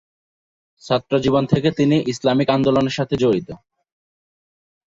[0.81, 3.49] ছাত্রজীবন থেকে তিনি ইসলামি আন্দোলনের সাথে জড়িত।